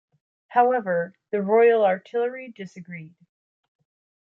However, 0.47 1.13
the 1.29 1.43
Royal 1.43 1.85
Artillery 1.85 2.51
disagreed. 2.57 3.13